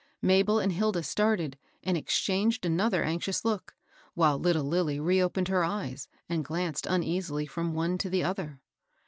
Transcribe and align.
Mabel 0.23 0.57
and 0.57 0.71
Hilda 0.71 1.03
started, 1.03 1.59
and 1.83 1.95
exchanged 1.95 2.65
another 2.65 3.03
anxious 3.03 3.45
look, 3.45 3.75
while 4.15 4.39
little 4.39 4.63
Lilly 4.63 4.99
reopened 4.99 5.47
her 5.49 5.63
eyes, 5.63 6.07
and 6.27 6.43
glanced 6.43 6.87
uneasily 6.87 7.45
from 7.45 7.75
one 7.75 7.99
to 7.99 8.09
the 8.09 8.23
other. 8.23 8.59